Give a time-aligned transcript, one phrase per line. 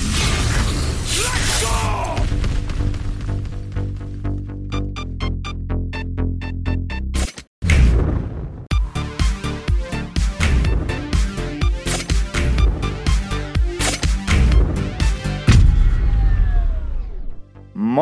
[0.00, 1.87] Let's go!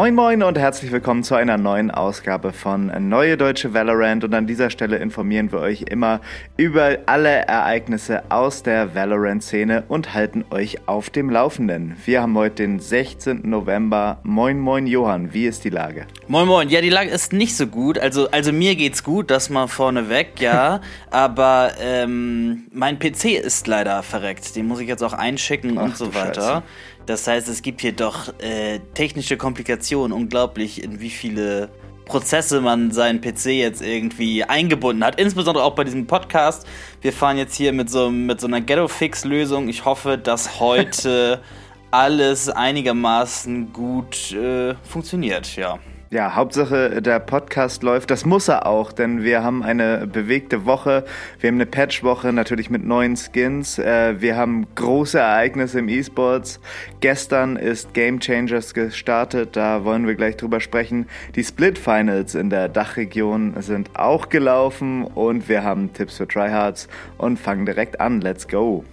[0.07, 4.46] Moin Moin und herzlich willkommen zu einer neuen Ausgabe von Neue Deutsche Valorant und an
[4.46, 6.20] dieser Stelle informieren wir euch immer
[6.56, 11.96] über alle Ereignisse aus der Valorant-Szene und halten euch auf dem Laufenden.
[12.05, 13.50] Wir haben heute den 16.
[13.50, 14.20] November.
[14.23, 16.06] Moin Moin Johann, wie ist die Lage?
[16.28, 19.50] Moin Moin, ja die Lage ist nicht so gut, also, also mir geht's gut, das
[19.50, 25.14] mal vorneweg, ja, aber ähm, mein PC ist leider verreckt, den muss ich jetzt auch
[25.14, 26.42] einschicken Ach, und so weiter.
[26.42, 26.62] Scheiße.
[27.06, 31.70] Das heißt, es gibt hier doch äh, technische Komplikationen, unglaublich, in wie viele
[32.05, 35.20] Prozesse man seinen PC jetzt irgendwie eingebunden hat.
[35.20, 36.66] Insbesondere auch bei diesem Podcast.
[37.00, 39.69] Wir fahren jetzt hier mit so, mit so einer Ghetto-Fix-Lösung.
[39.69, 41.41] Ich hoffe, dass heute
[41.91, 45.78] alles einigermaßen gut äh, funktioniert, ja.
[46.09, 48.12] Ja, Hauptsache der Podcast läuft.
[48.12, 51.05] Das muss er auch, denn wir haben eine bewegte Woche.
[51.41, 53.81] Wir haben eine Patch-Woche, natürlich mit neuen Skins.
[53.81, 56.61] Äh, wir haben große Ereignisse im E-Sports.
[57.01, 61.09] Gestern ist Game Changers gestartet, da wollen wir gleich drüber sprechen.
[61.34, 66.87] Die Split Finals in der Dachregion sind auch gelaufen und wir haben Tipps für Tryhards
[67.19, 68.21] und fangen direkt an.
[68.21, 68.84] Let's go!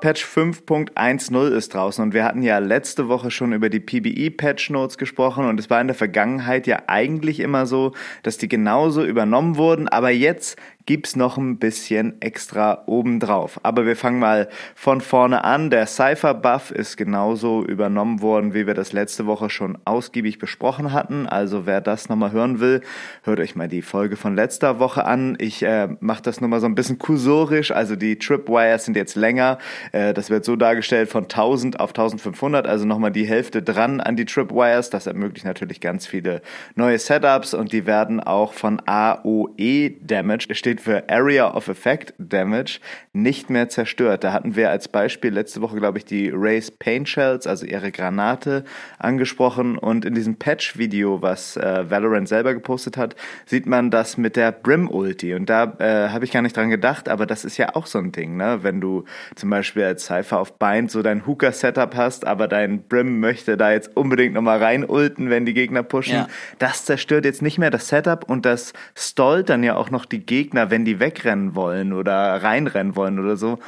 [0.00, 2.02] Patch 5.10 ist draußen.
[2.02, 5.46] Und wir hatten ja letzte Woche schon über die PBE Patch Notes gesprochen.
[5.46, 9.88] Und es war in der Vergangenheit ja eigentlich immer so, dass die genauso übernommen wurden,
[9.88, 10.58] aber jetzt
[10.90, 13.60] gibt's noch ein bisschen extra obendrauf.
[13.62, 15.70] Aber wir fangen mal von vorne an.
[15.70, 20.92] Der Cypher Buff ist genauso übernommen worden, wie wir das letzte Woche schon ausgiebig besprochen
[20.92, 21.28] hatten.
[21.28, 22.80] Also wer das nochmal hören will,
[23.22, 25.36] hört euch mal die Folge von letzter Woche an.
[25.38, 27.70] Ich äh, mache das nur mal so ein bisschen kursorisch.
[27.70, 29.58] Also die Tripwires sind jetzt länger.
[29.92, 34.16] Äh, das wird so dargestellt von 1000 auf 1500, also nochmal die Hälfte dran an
[34.16, 34.90] die Tripwires.
[34.90, 36.42] Das ermöglicht natürlich ganz viele
[36.74, 42.80] neue Setups und die werden auch von AOE Damage, steht für Area of Effect Damage
[43.12, 44.24] nicht mehr zerstört.
[44.24, 47.92] Da hatten wir als Beispiel letzte Woche, glaube ich, die Race Paint Shells, also ihre
[47.92, 48.64] Granate,
[48.98, 49.78] angesprochen.
[49.78, 54.52] Und in diesem Patch-Video, was äh, Valorant selber gepostet hat, sieht man das mit der
[54.52, 55.34] Brim-Ulti.
[55.34, 57.98] Und da äh, habe ich gar nicht dran gedacht, aber das ist ja auch so
[57.98, 58.60] ein Ding, ne?
[58.62, 59.04] Wenn du
[59.34, 63.72] zum Beispiel als Cypher auf Bind so dein Hooker-Setup hast, aber dein Brim möchte da
[63.72, 66.14] jetzt unbedingt nochmal rein ulten, wenn die Gegner pushen.
[66.14, 66.28] Ja.
[66.58, 70.24] Das zerstört jetzt nicht mehr das Setup und das stallt dann ja auch noch die
[70.24, 73.58] Gegner wenn die wegrennen wollen oder reinrennen wollen oder so,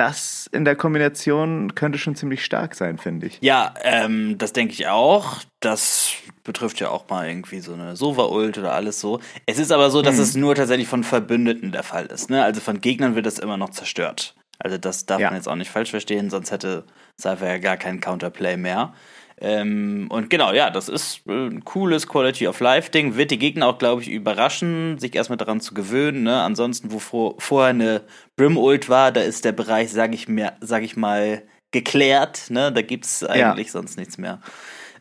[0.00, 3.38] das in der Kombination könnte schon ziemlich stark sein, finde ich.
[3.42, 5.36] Ja, ähm, das denke ich auch.
[5.60, 6.12] Das
[6.42, 9.20] betrifft ja auch mal irgendwie so eine Sova-Ult oder alles so.
[9.44, 10.22] Es ist aber so, dass mhm.
[10.22, 12.30] es nur tatsächlich von Verbündeten der Fall ist.
[12.30, 12.42] Ne?
[12.42, 14.34] Also von Gegnern wird das immer noch zerstört.
[14.58, 15.28] Also das darf ja.
[15.28, 16.84] man jetzt auch nicht falsch verstehen, sonst hätte
[17.20, 18.94] Cypher ja gar keinen Counterplay mehr.
[19.42, 23.16] Ähm, und genau, ja, das ist äh, ein cooles Quality of Life Ding.
[23.16, 26.24] Wird die Gegner auch, glaube ich, überraschen, sich erstmal daran zu gewöhnen.
[26.24, 26.42] Ne?
[26.42, 28.02] Ansonsten, wo vor, vorher eine
[28.36, 32.50] Brim Ult war, da ist der Bereich, sage ich mir, sag ich mal, geklärt.
[32.50, 32.70] Ne?
[32.70, 33.72] Da gibt's eigentlich ja.
[33.72, 34.40] sonst nichts mehr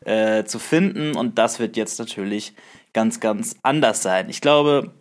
[0.05, 1.17] äh, zu finden.
[1.17, 2.53] Und das wird jetzt natürlich
[2.93, 4.29] ganz, ganz anders sein.
[4.29, 4.93] Ich glaube,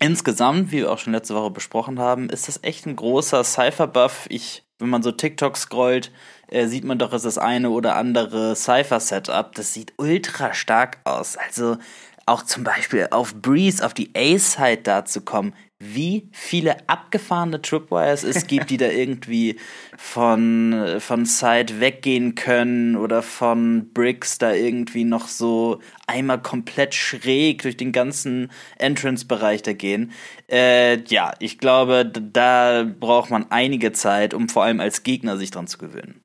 [0.00, 4.26] insgesamt, wie wir auch schon letzte Woche besprochen haben, ist das echt ein großer Cypher-Buff.
[4.28, 6.10] Ich, wenn man so TikTok scrollt,
[6.52, 9.54] äh, sieht man doch, ist das eine oder andere Cypher-Setup.
[9.54, 11.36] Das sieht ultra stark aus.
[11.36, 11.78] Also
[12.26, 18.22] auch zum Beispiel auf Breeze, auf die A-Side da zu kommen, wie viele abgefahrene Tripwires
[18.22, 19.58] es gibt, die da irgendwie
[19.96, 27.62] von, von Side weggehen können oder von Bricks da irgendwie noch so einmal komplett schräg
[27.62, 30.12] durch den ganzen Entrance-Bereich da gehen.
[30.48, 35.50] Äh, ja, ich glaube, da braucht man einige Zeit, um vor allem als Gegner sich
[35.50, 36.21] dran zu gewöhnen.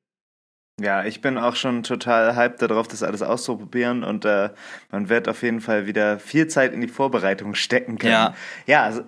[0.79, 4.51] Ja, ich bin auch schon total hyped darauf, das alles auszuprobieren und äh,
[4.91, 8.11] man wird auf jeden Fall wieder viel Zeit in die Vorbereitung stecken können.
[8.11, 8.35] Ja,
[8.67, 9.01] ja also,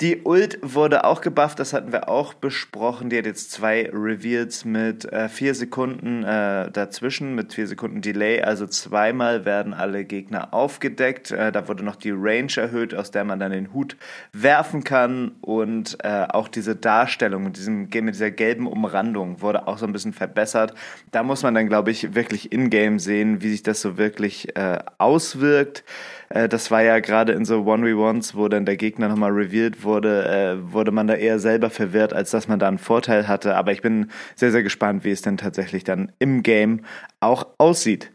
[0.00, 3.10] die Ult wurde auch gebufft, das hatten wir auch besprochen.
[3.10, 8.40] Die hat jetzt zwei Reveals mit äh, vier Sekunden äh, dazwischen, mit vier Sekunden Delay.
[8.40, 11.32] Also zweimal werden alle Gegner aufgedeckt.
[11.32, 13.98] Äh, da wurde noch die Range erhöht, aus der man dann den Hut
[14.32, 15.32] werfen kann.
[15.42, 19.92] Und äh, auch diese Darstellung mit, diesem, mit dieser gelben Umrandung wurde auch so ein
[19.92, 20.72] bisschen verbessert.
[21.10, 24.78] Da muss man dann, glaube ich, wirklich in-game sehen, wie sich das so wirklich äh,
[24.96, 25.84] auswirkt.
[26.30, 29.89] Äh, das war ja gerade in so 1v1s, wo dann der Gegner nochmal revealed wurde,
[29.98, 33.56] äh, wurde man da eher selber verwirrt, als dass man da einen Vorteil hatte.
[33.56, 36.84] Aber ich bin sehr, sehr gespannt, wie es denn tatsächlich dann im Game
[37.20, 38.12] auch aussieht.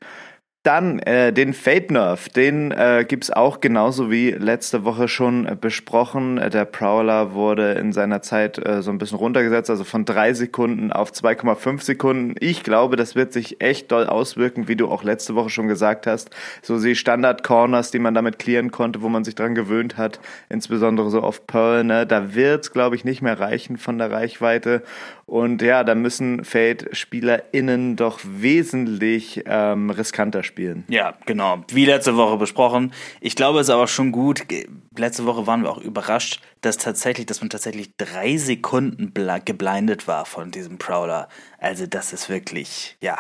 [0.66, 5.56] Dann äh, den Fate Nerf, den äh, gibt's auch genauso wie letzte Woche schon äh,
[5.56, 6.38] besprochen.
[6.38, 10.92] Der Prowler wurde in seiner Zeit äh, so ein bisschen runtergesetzt, also von drei Sekunden
[10.92, 12.34] auf 2,5 Sekunden.
[12.40, 16.08] Ich glaube, das wird sich echt doll auswirken, wie du auch letzte Woche schon gesagt
[16.08, 16.32] hast.
[16.64, 20.20] So die Standard-Corners, die man damit clearen konnte, wo man sich dran gewöhnt hat,
[20.50, 24.82] insbesondere so auf Pearl, ne, da wird's, glaube ich, nicht mehr reichen von der Reichweite.
[25.28, 30.55] Und ja, da müssen Fate-SpielerInnen doch wesentlich ähm, riskanter spielen.
[30.88, 31.64] Ja, genau.
[31.70, 32.94] Wie letzte Woche besprochen.
[33.22, 34.44] Ich glaube, es ist aber schon gut.
[34.98, 40.26] Letzte Woche waren wir auch überrascht, dass tatsächlich, dass man tatsächlich drei Sekunden geblindet war
[40.26, 41.28] von diesem Prowler.
[41.60, 43.18] Also, das ist wirklich, ja,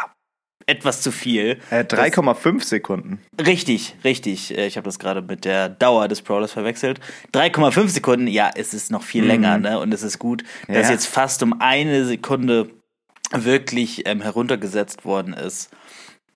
[0.67, 1.59] etwas zu viel.
[1.69, 3.19] Äh, 3,5 Sekunden.
[3.39, 4.57] Richtig, richtig.
[4.57, 6.99] Äh, ich habe das gerade mit der Dauer des Prowlers verwechselt.
[7.33, 9.27] 3,5 Sekunden, ja, es ist noch viel mhm.
[9.27, 9.79] länger, ne?
[9.79, 10.91] Und es ist gut, dass ja.
[10.91, 12.69] jetzt fast um eine Sekunde
[13.31, 15.69] wirklich ähm, heruntergesetzt worden ist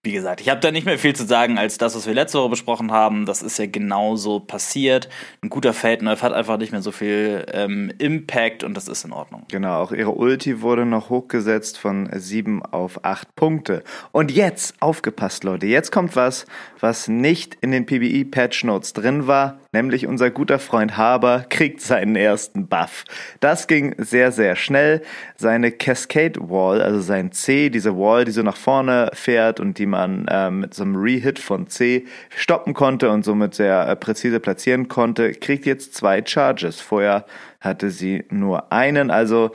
[0.02, 2.40] wie gesagt, ich habe da nicht mehr viel zu sagen als das, was wir letzte
[2.40, 3.26] Woche besprochen haben.
[3.26, 5.10] Das ist ja genauso passiert.
[5.42, 9.12] Ein guter Feldnerf hat einfach nicht mehr so viel ähm, Impact und das ist in
[9.12, 9.44] Ordnung.
[9.52, 13.84] Genau, auch ihre Ulti wurde noch hochgesetzt von sieben auf acht Punkte.
[14.14, 16.46] Und jetzt, aufgepasst Leute, jetzt kommt was,
[16.80, 22.16] was nicht in den PBE-Patch Notes drin war, nämlich unser guter Freund Haber kriegt seinen
[22.16, 23.06] ersten Buff.
[23.40, 25.02] Das ging sehr, sehr schnell.
[25.36, 29.86] Seine Cascade Wall, also sein C, diese Wall, die so nach vorne fährt und die
[29.86, 32.06] man äh, mit so einem Rehit von C
[32.36, 36.82] stoppen konnte und somit sehr äh, präzise platzieren konnte, kriegt jetzt zwei Charges.
[36.82, 37.26] Vorher
[37.60, 39.52] hatte sie nur einen, also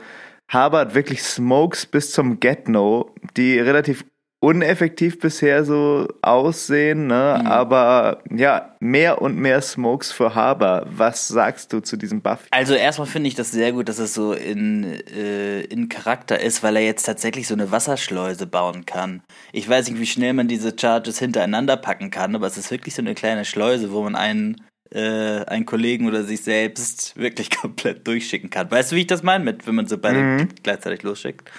[0.47, 4.05] Haber hat wirklich Smokes bis zum Get-No, die relativ
[4.39, 7.39] uneffektiv bisher so aussehen, ne?
[7.41, 7.47] Mhm.
[7.47, 10.85] aber ja, mehr und mehr Smokes für Haber.
[10.89, 12.39] Was sagst du zu diesem Buff?
[12.51, 16.61] Also erstmal finde ich das sehr gut, dass es so in, äh, in Charakter ist,
[16.61, 19.23] weil er jetzt tatsächlich so eine Wasserschleuse bauen kann.
[19.51, 22.93] Ich weiß nicht, wie schnell man diese Charges hintereinander packen kann, aber es ist wirklich
[22.93, 24.57] so eine kleine Schleuse, wo man einen
[24.91, 28.69] äh, einen Kollegen oder sich selbst wirklich komplett durchschicken kann.
[28.69, 30.49] Weißt du, wie ich das meine, mit, wenn man so beide mhm.
[30.61, 31.49] gleichzeitig losschickt?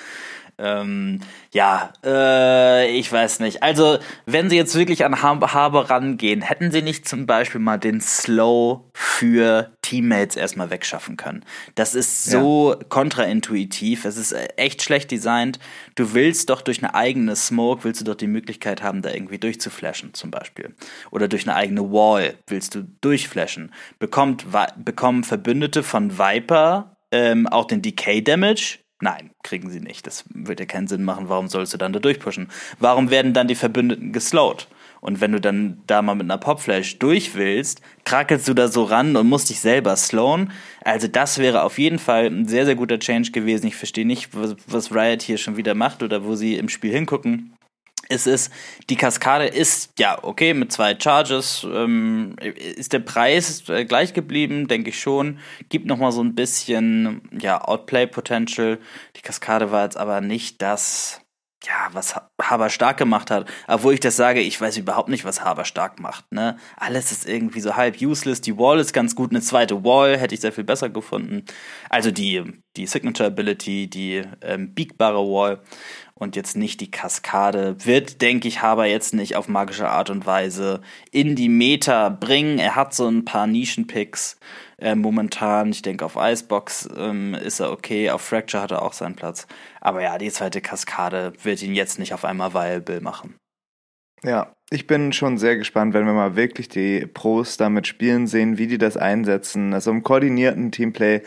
[0.59, 1.21] Ähm,
[1.53, 3.63] ja, äh, ich weiß nicht.
[3.63, 8.01] Also, wenn sie jetzt wirklich an Haber rangehen, hätten sie nicht zum Beispiel mal den
[8.01, 11.45] Slow für Teammates erstmal wegschaffen können.
[11.75, 12.85] Das ist so ja.
[12.89, 14.07] kontraintuitiv.
[14.07, 15.59] Es ist echt schlecht designt.
[15.95, 19.39] Du willst doch durch eine eigene Smoke, willst du doch die Möglichkeit haben, da irgendwie
[19.39, 20.75] durchzuflashen, zum Beispiel.
[21.11, 23.73] Oder durch eine eigene Wall willst du durchflashen.
[23.99, 28.79] Bekommt, bekommen Verbündete von Viper ähm, auch den Decay Damage?
[29.01, 30.07] Nein, kriegen sie nicht.
[30.07, 31.29] Das würde ja keinen Sinn machen.
[31.29, 32.49] Warum sollst du dann da durchpushen?
[32.79, 34.69] Warum werden dann die Verbündeten geslowt?
[35.03, 38.85] Und wenn du dann da mal mit einer Popflash durch willst, krackelst du da so
[38.85, 40.51] ran und musst dich selber slowen.
[40.83, 43.67] Also das wäre auf jeden Fall ein sehr, sehr guter Change gewesen.
[43.67, 46.93] Ich verstehe nicht, was, was Riot hier schon wieder macht oder wo sie im Spiel
[46.93, 47.56] hingucken
[48.09, 48.53] es ist,
[48.89, 54.69] die Kaskade ist, ja, okay, mit zwei Charges ähm, ist der Preis äh, gleich geblieben,
[54.69, 55.39] denke ich schon.
[55.69, 58.79] Gibt nochmal so ein bisschen, ja, Outplay-Potential.
[59.17, 61.21] Die Kaskade war jetzt aber nicht das,
[61.65, 63.49] ja, was Haber stark gemacht hat.
[63.67, 66.59] Obwohl ich das sage, ich weiß überhaupt nicht, was Haber stark macht, ne?
[66.77, 68.41] Alles ist irgendwie so halb useless.
[68.41, 69.31] Die Wall ist ganz gut.
[69.31, 71.45] Eine zweite Wall hätte ich sehr viel besser gefunden.
[71.91, 72.43] Also die,
[72.77, 75.61] die Signature Ability, die ähm, biegbare Wall
[76.19, 77.77] und jetzt nicht die Kaskade.
[77.85, 80.81] Wird, denke ich, Haber jetzt nicht auf magische Art und Weise
[81.11, 82.59] in die Meta bringen.
[82.59, 84.39] Er hat so ein paar Nischenpicks
[84.79, 85.71] äh, momentan.
[85.71, 89.47] Ich denke, auf Icebox ähm, ist er okay, auf Fracture hat er auch seinen Platz.
[89.81, 93.35] Aber ja, die zweite Kaskade wird ihn jetzt nicht auf einmal viable machen.
[94.23, 98.57] Ja, ich bin schon sehr gespannt, wenn wir mal wirklich die Pros damit spielen sehen,
[98.57, 99.75] wie die das einsetzen.
[99.75, 101.21] Also im koordinierten Teamplay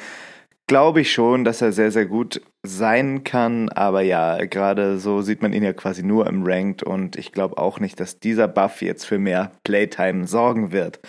[0.69, 3.69] glaube ich schon, dass er sehr, sehr gut sein kann.
[3.69, 7.57] Aber ja, gerade so sieht man ihn ja quasi nur im Ranked und ich glaube
[7.57, 10.99] auch nicht, dass dieser Buff jetzt für mehr Playtime sorgen wird.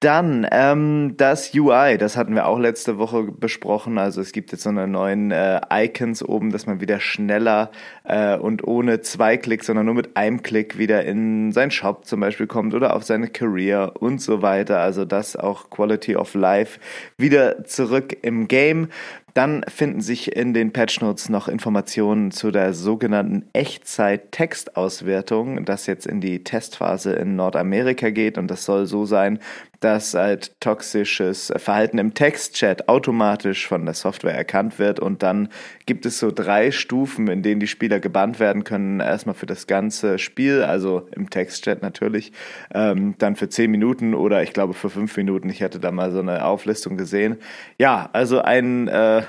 [0.00, 3.96] Dann ähm, das UI, das hatten wir auch letzte Woche besprochen.
[3.96, 7.70] Also es gibt jetzt so eine neuen äh, Icons oben, dass man wieder schneller
[8.04, 12.20] äh, und ohne zwei Klicks, sondern nur mit einem Klick wieder in seinen Shop zum
[12.20, 14.80] Beispiel kommt oder auf seine Career und so weiter.
[14.80, 16.78] Also das auch Quality of Life
[17.16, 18.88] wieder zurück im Game.
[19.36, 26.06] Dann finden sich in den Patch Notes noch Informationen zu der sogenannten Echtzeit-Textauswertung, das jetzt
[26.06, 28.38] in die Testphase in Nordamerika geht.
[28.38, 29.38] Und das soll so sein,
[29.80, 35.00] dass halt toxisches Verhalten im Textchat automatisch von der Software erkannt wird.
[35.00, 35.48] Und dann
[35.86, 39.00] gibt es so drei Stufen, in denen die Spieler gebannt werden können.
[39.00, 42.32] Erstmal für das ganze Spiel, also im Textchat natürlich,
[42.74, 45.48] ähm, dann für zehn Minuten oder ich glaube für fünf Minuten.
[45.50, 47.36] Ich hatte da mal so eine Auflistung gesehen.
[47.78, 49.22] Ja, also ein äh,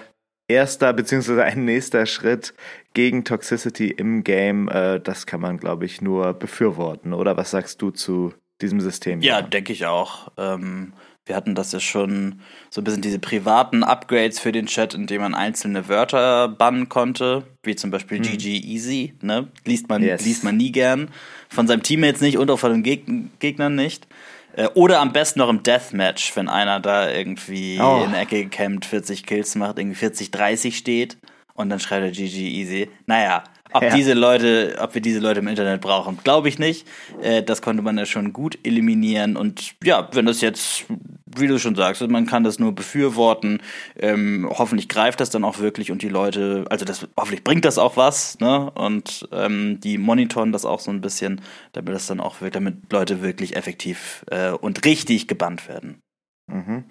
[0.48, 2.54] erster beziehungsweise ein nächster Schritt
[2.94, 4.70] gegen Toxicity im Game.
[4.70, 7.14] Äh, das kann man, glaube ich, nur befürworten.
[7.14, 9.22] Oder was sagst du zu diesem System?
[9.22, 10.32] Ja, denke ich auch.
[10.38, 10.94] Ähm,
[11.28, 15.22] wir hatten das ja schon so ein bisschen diese privaten Upgrades für den Chat, indem
[15.22, 18.24] man einzelne Wörter bannen konnte, wie zum Beispiel hm.
[18.24, 19.48] GG Easy, ne?
[19.66, 20.24] Liest man, yes.
[20.26, 21.10] liest man nie gern.
[21.50, 23.06] Von seinem Teammates nicht und auch von den Geg
[23.40, 24.08] Gegnern nicht.
[24.54, 28.04] Äh, oder am besten noch im Deathmatch, wenn einer da irgendwie oh.
[28.06, 31.18] in Ecke gecampt 40 Kills macht, irgendwie 40, 30 steht
[31.54, 32.90] und dann schreibt er GG Easy.
[33.06, 33.44] Naja,
[33.74, 33.96] ob ja.
[33.96, 36.88] diese Leute, ob wir diese Leute im Internet brauchen, glaube ich nicht.
[37.22, 39.38] Äh, das konnte man ja schon gut eliminieren.
[39.38, 40.86] Und ja, wenn das jetzt,
[41.26, 43.62] wie du schon sagst, man kann das nur befürworten.
[44.00, 47.78] Ähm, hoffentlich greift das dann auch wirklich und die Leute, also das hoffentlich bringt das
[47.78, 48.72] auch was, ne?
[48.72, 51.42] Und ähm, die monitoren das auch so ein bisschen,
[51.74, 56.02] damit das dann auch damit Leute wirklich effektiv äh, und richtig gebannt werden.
[56.50, 56.86] Mhm.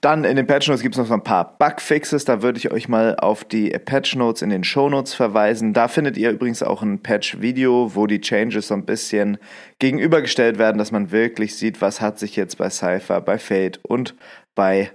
[0.00, 2.24] Dann in den Patch Notes gibt es noch so ein paar Bugfixes.
[2.24, 5.72] Da würde ich euch mal auf die Patch Notes in den Show Notes verweisen.
[5.72, 9.38] Da findet ihr übrigens auch ein Patch-Video, wo die Changes so ein bisschen
[9.80, 14.14] gegenübergestellt werden, dass man wirklich sieht, was hat sich jetzt bei Cypher, bei Fate und
[14.60, 14.90] bei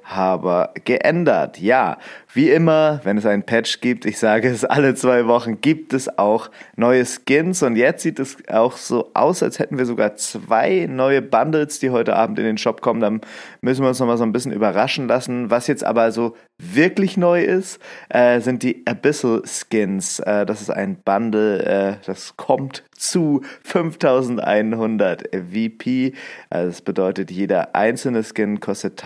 [0.84, 1.60] geändert.
[1.60, 1.98] Ja,
[2.36, 6.19] wie immer, wenn es einen Patch gibt, ich sage es alle zwei Wochen, gibt es
[6.19, 10.86] auch neue Skins und jetzt sieht es auch so aus, als hätten wir sogar zwei
[10.88, 13.00] neue Bundles, die heute Abend in den Shop kommen.
[13.01, 13.22] Dann
[13.62, 15.50] müssen wir uns noch mal so ein bisschen überraschen lassen.
[15.50, 17.79] Was jetzt aber so wirklich neu ist,
[18.10, 20.19] äh, sind die Abyssal Skins.
[20.19, 26.13] Äh, das ist ein Bundle, äh, das kommt zu 5100 VP.
[26.50, 28.98] Also das bedeutet, jeder einzelne Skin kostet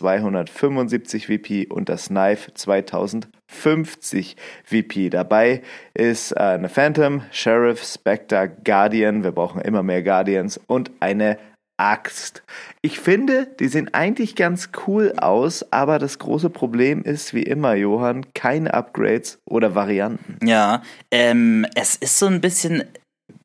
[0.00, 5.10] 1275 VP und das Knife 2050 VP.
[5.10, 5.62] Dabei
[5.94, 9.24] ist äh, eine Phantom, Sheriff, Spectre, Guardian.
[9.24, 11.38] Wir brauchen immer mehr Guardians und eine
[11.78, 12.42] Axt.
[12.82, 17.74] Ich finde, die sehen eigentlich ganz cool aus, aber das große Problem ist, wie immer,
[17.74, 20.38] Johann, keine Upgrades oder Varianten.
[20.44, 22.82] Ja, ähm, es ist so ein bisschen,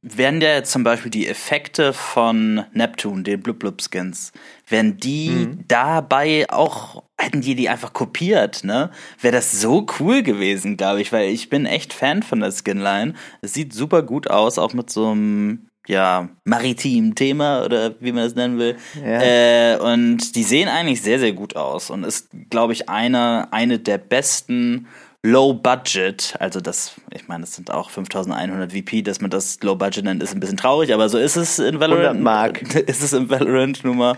[0.04, 4.34] werden ja zum Beispiel die Effekte von Neptune, den Blub Blub Skins,
[4.68, 5.64] wenn die mhm.
[5.68, 8.92] dabei auch, hätten die die einfach kopiert, ne?
[9.22, 13.14] Wäre das so cool gewesen, glaube ich, weil ich bin echt Fan von der Skinline.
[13.42, 18.24] Es sieht super gut aus, auch mit so einem ja, maritim Thema oder wie man
[18.24, 18.78] es nennen will.
[18.96, 19.22] Ja.
[19.22, 23.80] Äh, und die sehen eigentlich sehr, sehr gut aus und ist, glaube ich, eine, eine
[23.80, 24.88] der besten
[25.26, 29.74] Low Budget, also das, ich meine, das sind auch 5100 VP, dass man das Low
[29.76, 32.18] Budget nennt, ist ein bisschen traurig, aber so ist es in Valorant.
[32.18, 32.62] 100 Mark.
[32.90, 34.18] Ist es in Valorant Nummer.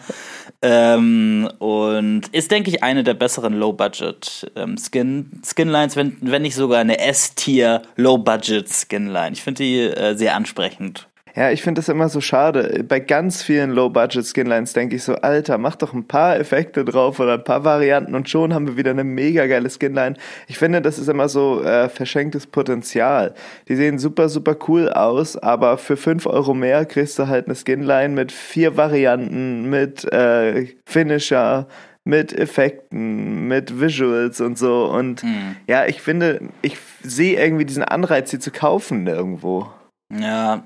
[0.63, 6.41] ähm, und ist, denke ich, eine der besseren Low Budget ähm, Skin, Skinlines, wenn, wenn
[6.41, 9.33] nicht sogar eine S-Tier Low Budget Skinline.
[9.33, 11.07] Ich finde die äh, sehr ansprechend.
[11.35, 12.85] Ja, ich finde das immer so schade.
[12.87, 17.33] Bei ganz vielen Low-Budget-Skinlines denke ich so, Alter, mach doch ein paar Effekte drauf oder
[17.33, 20.15] ein paar Varianten und schon haben wir wieder eine mega geile Skinline.
[20.47, 23.33] Ich finde, das ist immer so äh, verschenktes Potenzial.
[23.67, 27.55] Die sehen super, super cool aus, aber für fünf Euro mehr kriegst du halt eine
[27.55, 31.67] Skinline mit vier Varianten, mit äh, Finisher,
[32.05, 34.85] mit Effekten, mit Visuals und so.
[34.85, 35.57] Und hm.
[35.67, 39.67] ja, ich finde, ich sehe irgendwie diesen Anreiz, sie zu kaufen irgendwo.
[40.13, 40.63] Ja,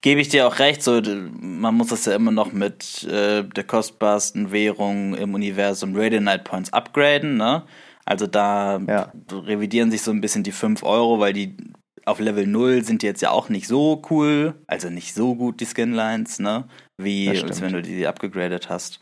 [0.00, 1.00] gebe ich dir auch recht, so
[1.40, 6.44] man muss das ja immer noch mit äh, der kostbarsten Währung im Universum Radiant Night
[6.44, 7.64] Points upgraden, ne?
[8.04, 9.12] Also da ja.
[9.30, 11.56] revidieren sich so ein bisschen die 5 Euro, weil die
[12.06, 15.60] auf Level 0 sind die jetzt ja auch nicht so cool, also nicht so gut
[15.60, 16.64] die Skinlines, ne?
[16.96, 18.98] Wie als wenn du die abgegradet hast.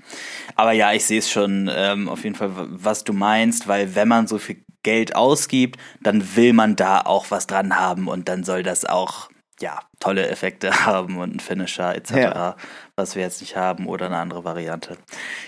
[0.56, 4.08] Aber ja, ich sehe es schon ähm, auf jeden Fall, was du meinst, weil wenn
[4.08, 8.44] man so viel Geld ausgibt, dann will man da auch was dran haben und dann
[8.44, 12.56] soll das auch ja, tolle Effekte haben und einen Finisher etc., ja.
[12.94, 14.96] was wir jetzt nicht haben oder eine andere Variante.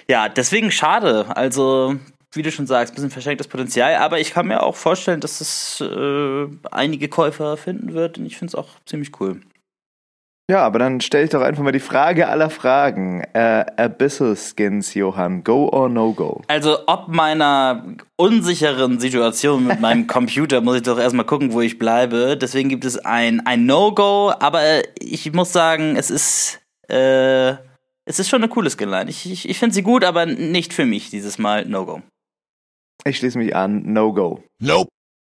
[0.09, 1.27] Ja, deswegen schade.
[1.37, 1.97] Also,
[2.33, 5.41] wie du schon sagst, ein bisschen verschenktes Potenzial, aber ich kann mir auch vorstellen, dass
[5.41, 9.41] es äh, einige Käufer finden wird und ich finde es auch ziemlich cool.
[10.51, 13.23] Ja, aber dann stelle ich doch einfach mal die Frage aller Fragen.
[13.35, 16.41] Äh, Abyssal Skins, Johann, go or no go?
[16.49, 17.85] Also, ob meiner
[18.17, 22.39] unsicheren Situation mit meinem Computer muss ich doch erstmal gucken, wo ich bleibe.
[22.39, 24.63] Deswegen gibt es ein, ein No-Go, aber
[24.99, 27.51] ich muss sagen, es ist, äh,
[28.07, 29.11] es ist schon eine coole Skinline.
[29.11, 32.01] Ich, ich, ich finde sie gut, aber nicht für mich dieses Mal No-Go.
[33.05, 34.43] Ich schließe mich an, No-Go.
[34.61, 34.89] Nope.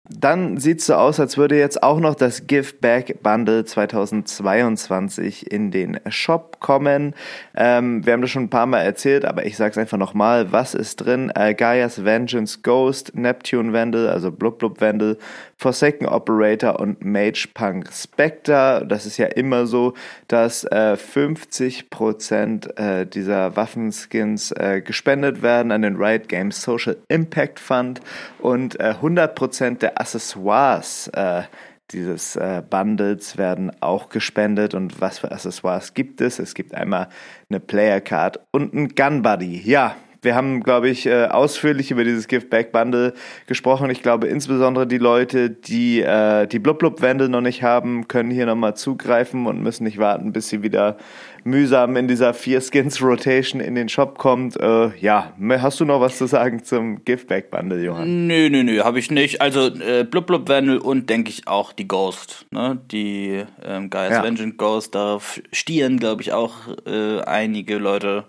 [0.10, 5.52] Dann sieht es so aus, als würde jetzt auch noch das Give Back Bundle 2022
[5.52, 7.16] in den Shop kommen.
[7.56, 10.52] Ähm, wir haben das schon ein paar Mal erzählt, aber ich sage es einfach nochmal.
[10.52, 11.32] Was ist drin?
[11.34, 15.18] Äh, Gaia's Vengeance Ghost, Neptune Vandal, also Blub Blub Vandal,
[15.58, 18.86] Forsaken Operator und Mage Punk Spectre.
[18.88, 19.94] Das ist ja immer so,
[20.28, 27.60] dass äh, 50% äh, dieser Waffenskins äh, gespendet werden an den Riot Games Social Impact
[27.60, 28.02] Fund
[28.40, 31.44] und äh, 100% der Accessoires äh,
[31.92, 34.74] dieses äh, Bundles werden auch gespendet.
[34.74, 36.40] Und was für Accessoires gibt es?
[36.40, 37.10] Es gibt einmal
[37.50, 39.62] eine Player Card und ein Gun Buddy.
[39.62, 43.14] Ja, wir haben, glaube ich, äh, ausführlich über dieses Give Back Bundle
[43.48, 43.90] gesprochen.
[43.90, 48.32] Ich glaube, insbesondere die Leute, die äh, die Blub Blub Wände noch nicht haben, können
[48.32, 50.98] hier nochmal zugreifen und müssen nicht warten, bis sie wieder
[51.46, 54.60] mühsam in dieser vier Skins Rotation in den Shop kommt.
[54.60, 58.28] Äh, ja, hast du noch was zu sagen zum Give Back Bundle, Johann?
[58.28, 59.42] Nö, nö, nö, habe ich nicht.
[59.42, 62.80] Also äh, Blub Blub Wandel und denke ich auch die Ghost, ne?
[62.92, 64.24] Die ähm, Gaia's ja.
[64.24, 66.54] Vengeance Ghost, darauf stieren, glaube ich, auch
[66.86, 68.26] äh, einige Leute.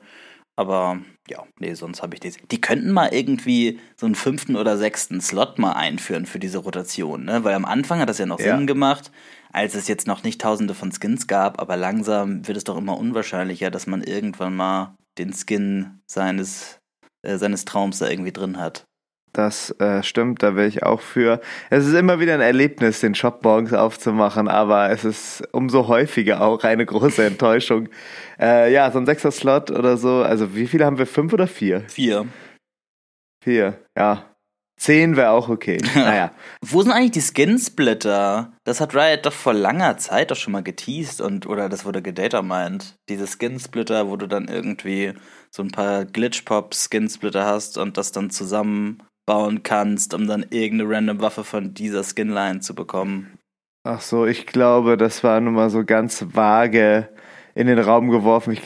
[0.57, 0.99] Aber
[1.29, 2.37] ja, nee, sonst habe ich das.
[2.51, 7.25] Die könnten mal irgendwie so einen fünften oder sechsten Slot mal einführen für diese Rotation,
[7.25, 7.45] ne?
[7.45, 8.57] Weil am Anfang hat das ja noch ja.
[8.57, 9.11] Sinn gemacht,
[9.53, 12.99] als es jetzt noch nicht tausende von Skins gab, aber langsam wird es doch immer
[12.99, 16.79] unwahrscheinlicher, dass man irgendwann mal den Skin seines,
[17.23, 18.87] äh, seines Traums da irgendwie drin hat.
[19.37, 21.43] Das äh, stimmt, da wäre ich auch für.
[21.69, 26.41] Es ist immer wieder ein Erlebnis, den Shop morgens aufzumachen, aber es ist umso häufiger
[26.41, 27.89] auch eine große Enttäuschung.
[28.39, 30.23] Äh, ja, so ein sechster Slot oder so.
[30.23, 31.07] Also wie viele haben wir?
[31.07, 31.85] Fünf oder vier?
[31.89, 32.27] Vier.
[33.43, 34.27] Vier, ja.
[34.79, 35.79] Zehn wäre auch okay.
[35.95, 36.33] Naja.
[36.61, 38.53] Wo sind eigentlich die Skin-Splitter?
[38.65, 42.03] Das hat Riot doch vor langer Zeit doch schon mal geteased und oder das wurde
[42.03, 42.97] gedata meint.
[43.09, 45.15] Diese Skin-Splitter, wo du dann irgendwie
[45.51, 51.21] so ein paar Glitch-Pop-Skin-Splitter hast und das dann zusammen bauen kannst, um dann irgendeine random
[51.21, 53.39] Waffe von dieser Skinline zu bekommen.
[53.85, 57.09] Ach so, ich glaube, das war nun mal so ganz vage
[57.55, 58.53] in den Raum geworfen.
[58.53, 58.63] Ich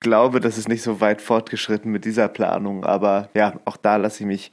[0.00, 4.20] glaube, das ist nicht so weit fortgeschritten mit dieser Planung, aber ja, auch da lasse
[4.20, 4.52] ich mich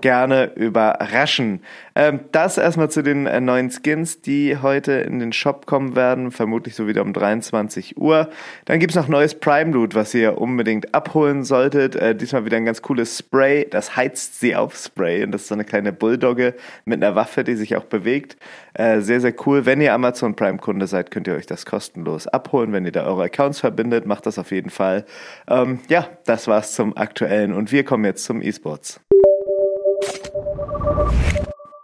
[0.00, 1.62] gerne überraschen.
[1.94, 6.30] Ähm, das erstmal zu den äh, neuen Skins, die heute in den Shop kommen werden,
[6.30, 8.30] vermutlich so wieder um 23 Uhr.
[8.64, 11.96] Dann gibt's noch neues Prime Loot, was ihr unbedingt abholen solltet.
[11.96, 15.48] Äh, diesmal wieder ein ganz cooles Spray, das heizt sie auf Spray und das ist
[15.48, 16.54] so eine kleine Bulldogge
[16.84, 18.36] mit einer Waffe, die sich auch bewegt.
[18.74, 19.66] Äh, sehr, sehr cool.
[19.66, 22.72] Wenn ihr Amazon Prime Kunde seid, könnt ihr euch das kostenlos abholen.
[22.72, 25.04] Wenn ihr da eure Accounts verbindet, macht das auf jeden Fall.
[25.48, 29.00] Ähm, ja, das war's zum aktuellen und wir kommen jetzt zum E-Sports.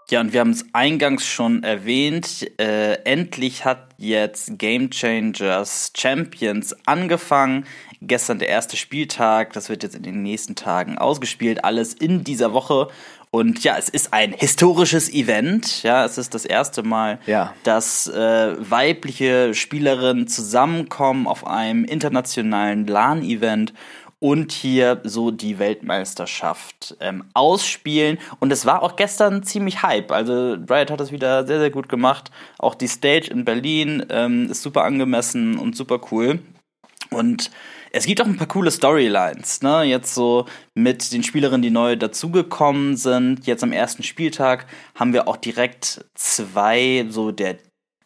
[0.09, 2.47] Ja, und wir haben es eingangs schon erwähnt.
[2.61, 7.67] Äh, endlich hat jetzt Game Changers Champions angefangen.
[8.01, 9.53] Gestern der erste Spieltag.
[9.53, 11.65] Das wird jetzt in den nächsten Tagen ausgespielt.
[11.65, 12.87] Alles in dieser Woche.
[13.33, 15.83] Und ja, es ist ein historisches Event.
[15.83, 17.53] Ja, es ist das erste Mal, ja.
[17.65, 23.75] dass äh, weibliche Spielerinnen zusammenkommen auf einem internationalen LAN-Event
[24.19, 28.19] und hier so die Weltmeisterschaft ähm, ausspielen.
[28.41, 30.11] Und es war auch gestern ziemlich hype.
[30.11, 32.31] Also Riot hat das wieder sehr, sehr gut gemacht.
[32.59, 36.41] Auch die Stage in Berlin ähm, ist super angemessen und super cool.
[37.11, 37.51] Und
[37.93, 39.85] es gibt auch ein paar coole Storylines, ne?
[39.85, 43.47] Jetzt so mit den Spielerinnen, die neu dazugekommen sind.
[43.47, 47.57] Jetzt am ersten Spieltag haben wir auch direkt zwei so der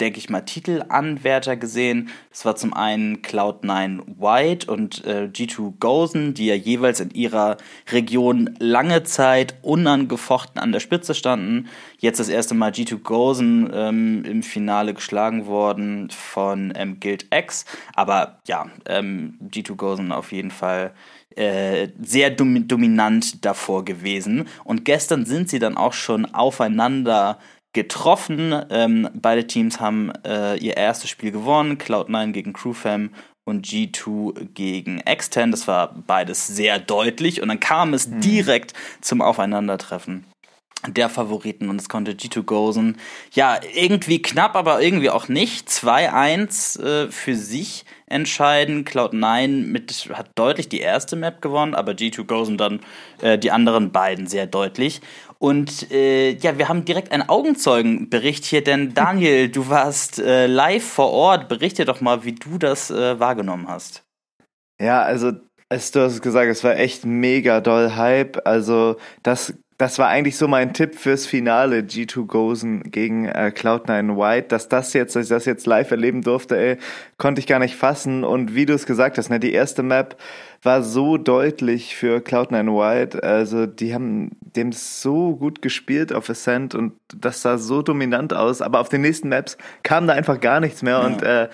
[0.01, 2.09] denke ich mal, Titelanwärter gesehen.
[2.31, 7.59] Das war zum einen Cloud9 White und äh, G2 Gozen, die ja jeweils in ihrer
[7.91, 11.69] Region lange Zeit unangefochten an der Spitze standen.
[11.99, 17.65] Jetzt das erste Mal G2 Gozen ähm, im Finale geschlagen worden von ähm, Guild X.
[17.95, 20.93] Aber ja, ähm, G2 Gozen auf jeden Fall
[21.37, 24.49] äh, sehr dom dominant davor gewesen.
[24.65, 27.39] Und gestern sind sie dann auch schon aufeinander
[27.73, 28.55] getroffen.
[28.71, 31.79] Ähm, beide Teams haben äh, ihr erstes Spiel gewonnen.
[31.79, 33.11] Cloud9 gegen Crewfam
[33.45, 35.51] und G2 gegen X10.
[35.51, 37.43] Das war beides sehr deutlich.
[37.43, 38.21] Und dann kam es mhm.
[38.21, 40.25] direkt zum Aufeinandertreffen
[40.87, 42.97] der Favoriten und es konnte G2 Gozen
[43.33, 48.85] ja irgendwie knapp, aber irgendwie auch nicht 2-1 äh, für sich entscheiden.
[48.85, 52.81] Cloud9 mit hat deutlich die erste Map gewonnen, aber G2 Gozen dann
[53.21, 55.01] äh, die anderen beiden sehr deutlich.
[55.39, 60.85] Und äh, ja, wir haben direkt einen Augenzeugenbericht hier, denn Daniel, du warst äh, live
[60.85, 61.49] vor Ort.
[61.49, 64.03] Berichte doch mal, wie du das äh, wahrgenommen hast.
[64.81, 68.47] Ja, also du hast gesagt, es war echt mega doll Hype.
[68.47, 74.15] Also das das war eigentlich so mein Tipp fürs Finale G2 Gozen gegen äh, Cloud9
[74.15, 76.77] White, dass das jetzt, dass ich das jetzt live erleben durfte, ey,
[77.17, 78.23] konnte ich gar nicht fassen.
[78.23, 80.21] Und wie du es gesagt hast, ne, die erste Map
[80.63, 83.23] war so deutlich für Cloud9 White.
[83.23, 88.61] Also die haben dem so gut gespielt auf Ascent und das sah so dominant aus,
[88.61, 91.07] aber auf den nächsten Maps kam da einfach gar nichts mehr ja.
[91.07, 91.49] und äh,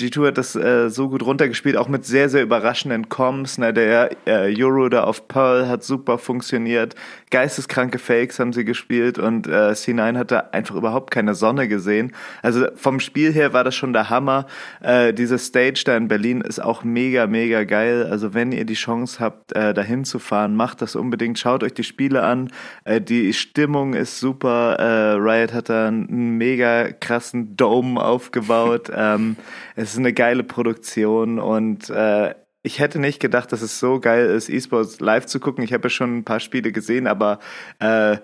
[0.00, 3.58] G2 hat das äh, so gut runtergespielt, auch mit sehr, sehr überraschenden Comms.
[3.58, 3.72] Ne?
[3.72, 6.94] Der äh, Euro da auf Pearl hat super funktioniert.
[7.30, 12.12] Geisteskranke Fakes haben sie gespielt und äh, C9 hatte einfach überhaupt keine Sonne gesehen.
[12.42, 14.46] Also vom Spiel her war das schon der Hammer.
[14.80, 18.08] Äh, diese Stage da in Berlin ist auch mega, mega geil.
[18.10, 21.38] Also wenn ihr die Chance habt, äh, dahin zu fahren, macht das unbedingt.
[21.38, 22.50] Schaut euch die Spiele an.
[22.84, 24.76] Äh, die Stimmung ist super.
[24.78, 28.90] Äh, Riot hat da einen mega krassen Dome aufgebaut.
[28.96, 29.36] ähm,
[29.76, 34.26] es ist eine geile Produktion und äh, ich hätte nicht gedacht, dass es so geil
[34.26, 35.64] ist, E-Sports live zu gucken.
[35.64, 37.38] Ich habe ja schon ein paar Spiele gesehen, aber
[37.78, 38.18] äh,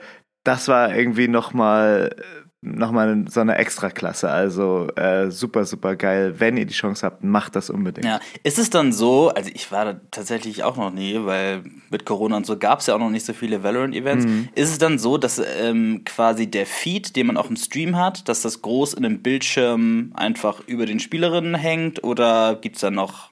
[0.44, 2.14] das war irgendwie nochmal
[2.62, 4.30] nochmal so eine Extraklasse.
[4.30, 6.34] Also äh, super, super geil.
[6.38, 8.06] Wenn ihr die Chance habt, macht das unbedingt.
[8.06, 12.04] Ja, ist es dann so, also ich war da tatsächlich auch noch nie, weil mit
[12.04, 14.26] Corona und so gab es ja auch noch nicht so viele Valorant-Events.
[14.26, 14.48] Mhm.
[14.54, 18.28] Ist es dann so, dass ähm, quasi der Feed, den man auch im Stream hat,
[18.28, 22.90] dass das groß in einem Bildschirm einfach über den Spielerinnen hängt oder gibt es da
[22.90, 23.30] noch,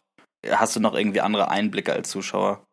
[0.49, 2.65] hast du noch irgendwie andere Einblicke als Zuschauer?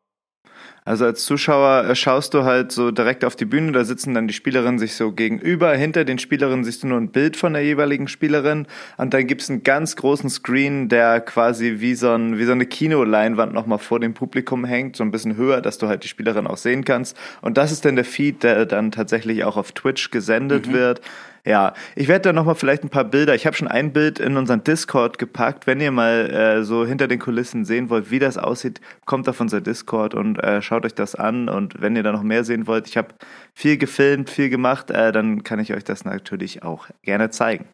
[0.84, 4.28] Also als Zuschauer äh, schaust du halt so direkt auf die Bühne, da sitzen dann
[4.28, 5.74] die Spielerinnen sich so gegenüber.
[5.74, 8.66] Hinter den Spielerinnen siehst du nur ein Bild von der jeweiligen Spielerin
[8.98, 12.66] und dann gibt's einen ganz großen Screen, der quasi wie so, ein, wie so eine
[12.66, 16.48] Kinoleinwand nochmal vor dem Publikum hängt, so ein bisschen höher, dass du halt die Spielerin
[16.48, 17.16] auch sehen kannst.
[17.42, 20.74] Und das ist dann der Feed, der dann tatsächlich auch auf Twitch gesendet mhm.
[20.74, 21.02] wird.
[21.46, 23.34] Ja, ich werde da nochmal vielleicht ein paar Bilder.
[23.34, 25.66] Ich habe schon ein Bild in unseren Discord gepackt.
[25.66, 29.40] Wenn ihr mal äh, so hinter den Kulissen sehen wollt, wie das aussieht, kommt auf
[29.40, 31.50] unser Discord und äh, schaut euch das an.
[31.50, 33.10] Und wenn ihr da noch mehr sehen wollt, ich habe
[33.56, 37.66] viel gefilmt, viel gemacht, äh, dann kann ich euch das natürlich auch gerne zeigen.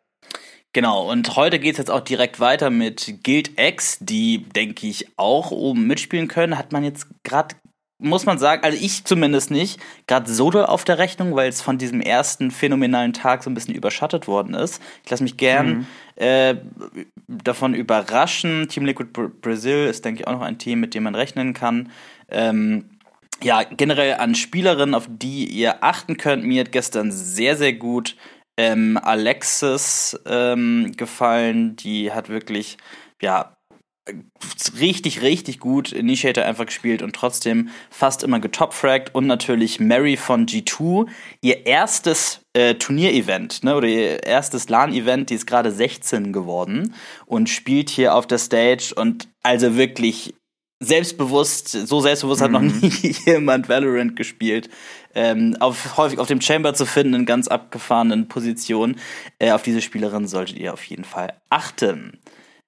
[0.73, 5.07] Genau, und heute geht es jetzt auch direkt weiter mit Guild X, die, denke ich,
[5.17, 6.57] auch oben mitspielen können.
[6.57, 7.55] Hat man jetzt gerade
[7.99, 11.61] muss man sagen, also ich zumindest nicht, gerade so doll auf der Rechnung, weil es
[11.61, 14.81] von diesem ersten phänomenalen Tag so ein bisschen überschattet worden ist.
[15.03, 15.85] Ich lasse mich gern mhm.
[16.23, 16.55] äh,
[17.27, 18.67] davon überraschen.
[18.69, 19.09] Team Liquid
[19.41, 21.91] Brazil ist, denke ich, auch noch ein Team, mit dem man rechnen kann.
[22.29, 22.85] Ähm,
[23.41, 26.43] ja, generell an Spielerinnen, auf die ihr achten könnt.
[26.43, 28.15] Mir hat gestern sehr, sehr gut
[28.57, 31.75] ähm, Alexis ähm, gefallen.
[31.75, 32.77] Die hat wirklich,
[33.21, 33.56] ja,
[34.79, 40.45] richtig, richtig gut Initiator einfach gespielt und trotzdem fast immer getopfragt und natürlich Mary von
[40.45, 41.07] G2,
[41.41, 46.93] ihr erstes äh, Turnierevent, ne, oder ihr erstes LAN-Event, die ist gerade 16 geworden
[47.25, 50.33] und spielt hier auf der Stage und also wirklich
[50.79, 52.45] selbstbewusst, so selbstbewusst mhm.
[52.45, 52.79] hat noch mhm.
[52.81, 54.69] nie jemand Valorant gespielt.
[55.15, 58.99] Ähm, auf, häufig auf dem Chamber zu finden, in ganz abgefahrenen Positionen.
[59.39, 62.19] Äh, auf diese Spielerin solltet ihr auf jeden Fall achten.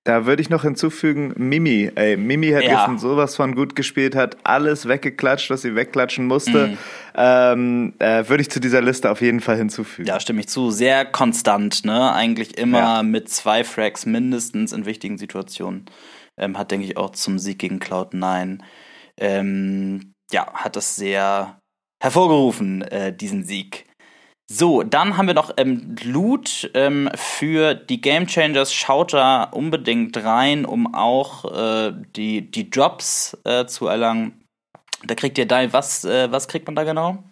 [0.10, 1.92] Da würde ich noch hinzufügen, Mimi.
[1.94, 2.70] Ey, Mimi hat ja.
[2.70, 6.70] gestern sowas von gut gespielt, hat alles weggeklatscht, was sie wegklatschen musste.
[6.70, 6.78] Mhm.
[7.14, 10.08] Ähm, äh, würde ich zu dieser Liste auf jeden Fall hinzufügen.
[10.08, 10.72] Ja, stimme ich zu.
[10.72, 12.12] Sehr konstant, ne?
[12.12, 13.04] Eigentlich immer ja.
[13.04, 15.86] mit zwei Frags mindestens in wichtigen Situationen.
[16.38, 18.58] Ähm, hat, denke ich, auch zum Sieg gegen Cloud9.
[19.18, 21.60] Ähm, ja, hat das sehr
[22.02, 23.86] hervorgerufen, äh, diesen Sieg.
[24.52, 28.74] So, dann haben wir noch ähm, Loot ähm, für die Game Changers.
[28.74, 34.44] Schaut da unbedingt rein, um auch äh, die, die Drops äh, zu erlangen.
[35.04, 37.24] Da kriegt ihr da, was, äh, was kriegt man da genau?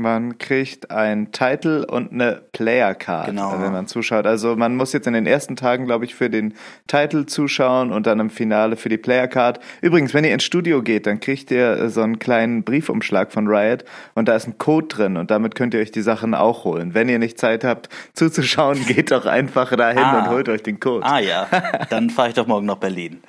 [0.00, 3.60] Man kriegt ein Title und eine Player Card, genau.
[3.60, 4.26] wenn man zuschaut.
[4.26, 6.54] Also man muss jetzt in den ersten Tagen, glaube ich, für den
[6.86, 9.58] Title zuschauen und dann im Finale für die Player Card.
[9.80, 13.84] Übrigens, wenn ihr ins Studio geht, dann kriegt ihr so einen kleinen Briefumschlag von Riot
[14.14, 16.94] und da ist ein Code drin und damit könnt ihr euch die Sachen auch holen.
[16.94, 20.20] Wenn ihr nicht Zeit habt zuzuschauen, geht doch einfach dahin ah.
[20.20, 21.04] und holt euch den Code.
[21.04, 21.48] Ah ja,
[21.90, 23.20] dann fahre ich doch morgen nach Berlin.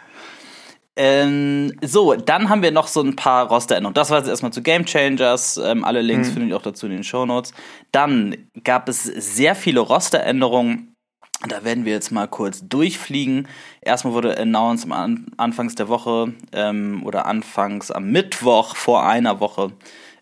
[1.01, 3.93] Ähm, so, dann haben wir noch so ein paar Rosteränderungen.
[3.93, 5.55] Das war jetzt erstmal zu Game Changers.
[5.55, 6.33] Ähm, alle Links mhm.
[6.33, 7.53] findet ihr auch dazu in den Show Notes.
[7.93, 8.35] Dann
[8.65, 10.93] gab es sehr viele Rosteränderungen.
[11.47, 13.47] Da werden wir jetzt mal kurz durchfliegen.
[13.79, 19.71] Erstmal wurde announced am Anfangs der Woche ähm, oder anfangs am Mittwoch vor einer Woche,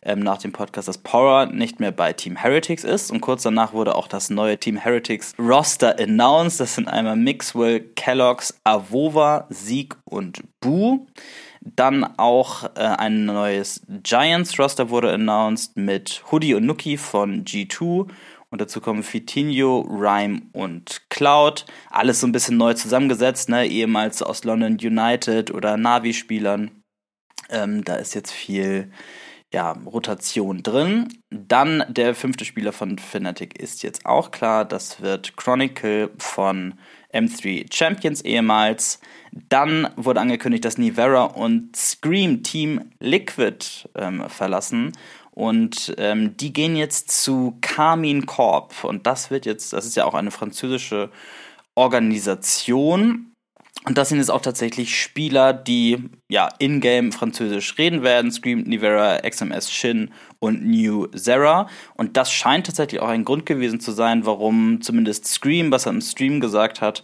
[0.08, 3.12] ähm, nach dem Podcast, dass Power nicht mehr bei Team Heretics ist.
[3.12, 6.60] Und kurz danach wurde auch das neue Team Heretics Roster announced.
[6.60, 11.06] Das sind einmal Mixwell, Kellogg's, Avova, Sieg und Boo.
[11.62, 18.08] Dann auch äh, ein neues Giants Roster wurde announced mit Hoodie und Nuki von G2
[18.50, 21.66] und dazu kommen Fitinho, Rhyme und Cloud.
[21.90, 23.68] Alles so ein bisschen neu zusammengesetzt, ne?
[23.68, 26.72] ehemals aus London United oder Navi-Spielern.
[27.50, 28.90] Ähm, da ist jetzt viel
[29.54, 31.08] ja, Rotation drin.
[31.30, 34.66] Dann der fünfte Spieler von Fnatic ist jetzt auch klar.
[34.66, 36.76] Das wird Chronicle von
[37.14, 39.00] M3 Champions ehemals.
[39.32, 44.92] Dann wurde angekündigt, dass Nivera und Scream Team Liquid ähm, verlassen.
[45.32, 48.84] Und ähm, die gehen jetzt zu Carmine Corp.
[48.84, 51.12] Und das wird jetzt, das ist ja auch eine französische
[51.76, 53.34] Organisation.
[53.86, 58.32] Und das sind jetzt auch tatsächlich Spieler, die ja in-game Französisch reden werden.
[58.32, 61.70] Scream, Nivera, XMS Shin und New Zera.
[61.96, 65.94] Und das scheint tatsächlich auch ein Grund gewesen zu sein, warum zumindest Scream, was er
[65.94, 67.04] im Stream gesagt hat,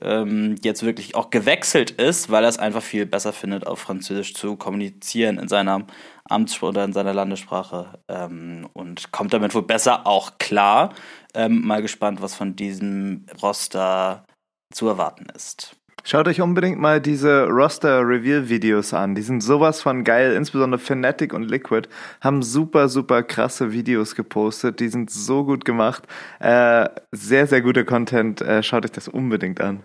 [0.00, 4.34] ähm, jetzt wirklich auch gewechselt ist, weil er es einfach viel besser findet, auf Französisch
[4.34, 5.86] zu kommunizieren in seiner
[6.28, 10.94] Amtssprache oder in seiner Landessprache ähm, und kommt damit wohl besser auch klar.
[11.34, 14.24] Ähm, mal gespannt, was von diesem Roster
[14.72, 15.77] zu erwarten ist.
[16.04, 19.14] Schaut euch unbedingt mal diese Roster-Reveal-Videos an.
[19.14, 20.32] Die sind sowas von geil.
[20.32, 21.88] Insbesondere Fnatic und Liquid
[22.20, 24.80] haben super, super krasse Videos gepostet.
[24.80, 26.04] Die sind so gut gemacht.
[26.40, 28.40] Äh, sehr, sehr guter Content.
[28.40, 29.82] Äh, schaut euch das unbedingt an.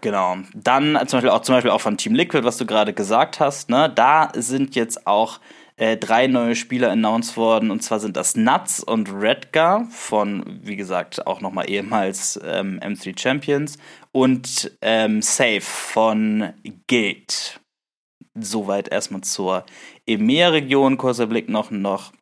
[0.00, 0.36] Genau.
[0.54, 3.68] Dann zum Beispiel auch, zum Beispiel auch von Team Liquid, was du gerade gesagt hast.
[3.70, 3.90] Ne?
[3.94, 5.40] Da sind jetzt auch
[5.80, 7.70] äh, drei neue Spieler announced worden.
[7.70, 13.18] Und zwar sind das Nuts und Redgar von, wie gesagt, auch nochmal ehemals ähm, M3
[13.18, 13.78] Champions
[14.12, 16.52] und ähm, Safe von
[16.86, 17.60] Gate.
[18.38, 19.64] Soweit erstmal zur
[20.04, 20.98] EMEA-Region.
[20.98, 22.12] Kurzer Blick noch, noch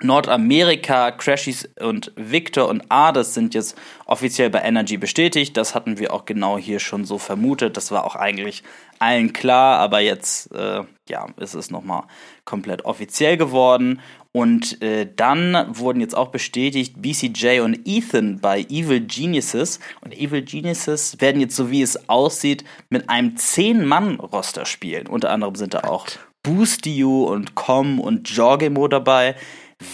[0.00, 5.56] Nordamerika, Crashies und Victor und Ades sind jetzt offiziell bei Energy bestätigt.
[5.56, 7.76] Das hatten wir auch genau hier schon so vermutet.
[7.76, 8.64] Das war auch eigentlich
[9.00, 12.04] allen klar, aber jetzt äh, ja, ist es nochmal
[12.44, 14.00] komplett offiziell geworden.
[14.32, 19.80] Und äh, dann wurden jetzt auch bestätigt BCJ und Ethan bei Evil Geniuses.
[20.00, 25.06] Und Evil Geniuses werden jetzt, so wie es aussieht, mit einem 10-Mann-Roster spielen.
[25.06, 26.06] Unter anderem sind da auch
[26.42, 29.34] Boost You und Com und Jorgemo dabei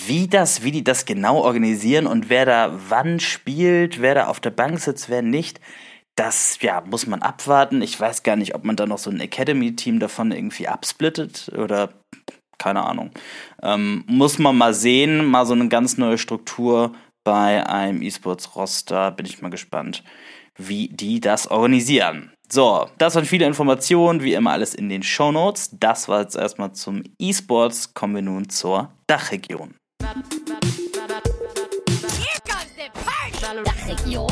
[0.07, 4.40] wie das, wie die das genau organisieren und wer da wann spielt, wer da auf
[4.40, 5.61] der Bank sitzt, wer nicht,
[6.16, 7.83] das ja, muss man abwarten.
[7.83, 11.90] Ich weiß gar nicht, ob man da noch so ein Academy-Team davon irgendwie absplittet oder
[12.59, 13.11] keine Ahnung.
[13.62, 16.92] Ähm, muss man mal sehen, mal so eine ganz neue Struktur
[17.24, 19.11] bei einem E-Sports-Roster.
[19.11, 20.05] Bin ich mal gespannt,
[20.57, 22.31] wie die das organisieren.
[22.48, 25.70] So, das waren viele Informationen, wie immer alles in den Show Notes.
[25.72, 27.94] Das war jetzt erstmal zum E-Sports.
[27.94, 29.74] Kommen wir nun zur Dachregion.
[33.64, 34.29] Dachregion.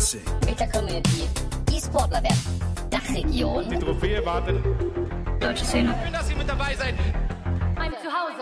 [0.00, 0.22] Dancing.
[0.46, 1.28] Mit der Community.
[1.70, 2.38] E-Sportler werden.
[2.88, 3.68] Dachregion.
[3.68, 4.56] Die Trophäe wartet.
[5.38, 5.94] Deutsche Szene.
[6.02, 6.94] Schön, dass Sie mit dabei seid.
[7.76, 8.40] Mein Zuhause.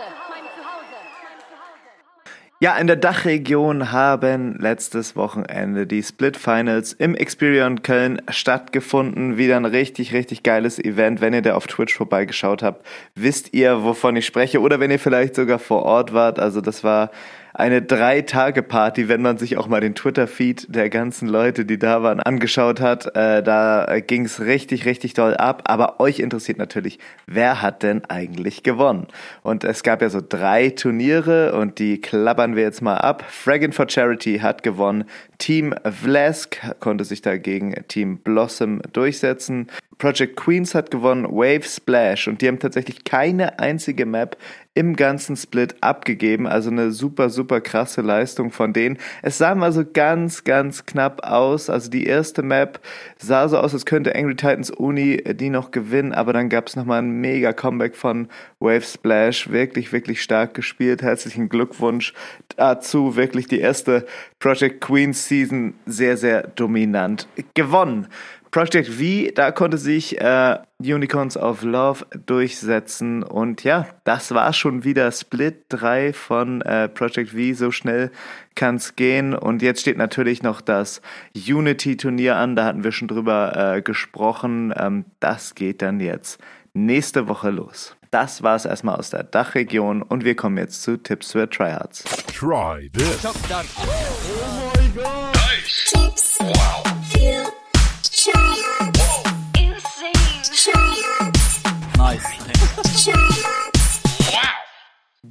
[2.61, 9.37] Ja, in der Dachregion haben letztes Wochenende die Split Finals im Experion Köln stattgefunden.
[9.37, 11.19] Wieder ein richtig, richtig geiles Event.
[11.19, 14.61] Wenn ihr da auf Twitch vorbeigeschaut habt, wisst ihr, wovon ich spreche.
[14.61, 16.39] Oder wenn ihr vielleicht sogar vor Ort wart.
[16.39, 17.11] Also das war
[17.53, 22.19] eine Drei-Tage-Party, wenn man sich auch mal den Twitter-Feed der ganzen Leute, die da waren,
[22.19, 23.15] angeschaut hat.
[23.15, 25.63] Äh, da ging es richtig, richtig doll ab.
[25.65, 29.07] Aber euch interessiert natürlich, wer hat denn eigentlich gewonnen?
[29.41, 33.25] Und es gab ja so drei Turniere und die klappern wir jetzt mal ab.
[33.27, 35.05] Fraggin for Charity hat gewonnen.
[35.37, 39.67] Team Vlask konnte sich dagegen Team Blossom durchsetzen.
[39.99, 44.37] Project Queens hat gewonnen, Wave Splash und die haben tatsächlich keine einzige Map
[44.73, 46.47] im ganzen Split abgegeben.
[46.47, 48.97] Also eine super, super krasse Leistung von denen.
[49.21, 51.69] Es sah mal so ganz, ganz knapp aus.
[51.69, 52.79] Also die erste Map
[53.17, 56.77] sah so aus, als könnte Angry Titans Uni die noch gewinnen, aber dann gab es
[56.77, 59.49] nochmal ein mega Comeback von Wave Splash.
[59.51, 61.01] Wirklich, wirklich stark gespielt.
[61.01, 62.13] Herzlichen Glückwunsch
[62.55, 63.17] dazu.
[63.17, 64.05] Wirklich die erste
[64.39, 68.07] Project Queens Season sehr, sehr dominant gewonnen.
[68.51, 74.83] Project V, da konnte sich äh, Unicorns of Love durchsetzen und ja, das war schon
[74.83, 78.11] wieder Split 3 von äh, Project V, so schnell
[78.55, 81.01] kann es gehen und jetzt steht natürlich noch das
[81.35, 86.41] Unity-Turnier an, da hatten wir schon drüber äh, gesprochen, ähm, das geht dann jetzt
[86.73, 87.95] nächste Woche los.
[88.09, 92.03] Das war es erstmal aus der Dachregion und wir kommen jetzt zu Tipps für Tryhards.
[92.33, 93.23] Try this.
[93.23, 95.38] Oh my god.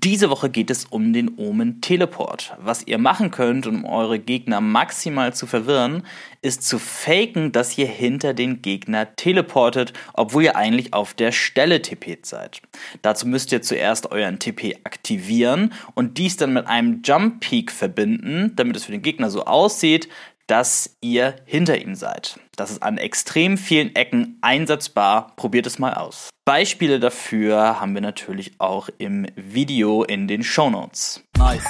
[0.04, 2.54] Diese Woche geht es um den Omen Teleport.
[2.61, 6.04] Was ihr machen könnt, um eure Gegner maximal zu verwirren,
[6.40, 11.82] ist zu faken, dass ihr hinter den Gegner teleportet, obwohl ihr eigentlich auf der Stelle
[11.82, 12.62] TP seid.
[13.02, 18.52] Dazu müsst ihr zuerst euren TP aktivieren und dies dann mit einem Jump Peak verbinden,
[18.54, 20.08] damit es für den Gegner so aussieht,
[20.48, 22.40] dass ihr hinter ihm seid.
[22.56, 25.32] Das ist an extrem vielen Ecken einsetzbar.
[25.37, 26.30] Probiert es mal aus.
[26.44, 31.22] Beispiele dafür haben wir natürlich auch im Video in den Show Notes.
[31.37, 31.62] Nice.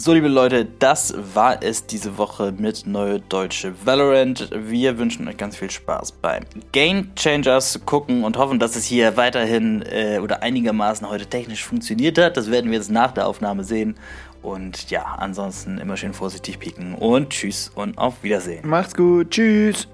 [0.00, 4.48] So, liebe Leute, das war es diese Woche mit Neue Deutsche Valorant.
[4.54, 9.16] Wir wünschen euch ganz viel Spaß beim Game Changers gucken und hoffen, dass es hier
[9.16, 12.36] weiterhin äh, oder einigermaßen heute technisch funktioniert hat.
[12.36, 13.96] Das werden wir jetzt nach der Aufnahme sehen.
[14.42, 18.66] Und ja, ansonsten immer schön vorsichtig pieken und tschüss und auf Wiedersehen.
[18.66, 19.30] Macht's gut.
[19.30, 19.88] Tschüss.